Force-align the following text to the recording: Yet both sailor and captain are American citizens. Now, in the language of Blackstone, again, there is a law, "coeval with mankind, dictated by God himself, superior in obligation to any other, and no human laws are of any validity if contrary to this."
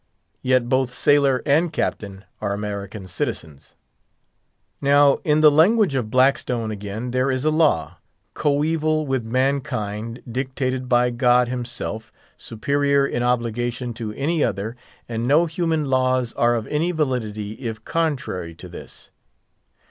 Yet 0.41 0.67
both 0.67 0.89
sailor 0.89 1.43
and 1.45 1.71
captain 1.71 2.23
are 2.41 2.53
American 2.55 3.05
citizens. 3.05 3.75
Now, 4.81 5.19
in 5.23 5.41
the 5.41 5.51
language 5.51 5.93
of 5.93 6.09
Blackstone, 6.09 6.71
again, 6.71 7.11
there 7.11 7.29
is 7.29 7.45
a 7.45 7.51
law, 7.51 7.99
"coeval 8.33 9.05
with 9.05 9.23
mankind, 9.23 10.23
dictated 10.27 10.89
by 10.89 11.11
God 11.11 11.49
himself, 11.49 12.11
superior 12.35 13.05
in 13.05 13.21
obligation 13.21 13.93
to 13.93 14.11
any 14.13 14.43
other, 14.43 14.75
and 15.07 15.27
no 15.27 15.45
human 15.45 15.85
laws 15.85 16.33
are 16.33 16.55
of 16.55 16.65
any 16.65 16.91
validity 16.91 17.51
if 17.59 17.85
contrary 17.85 18.55
to 18.55 18.67
this." 18.67 19.11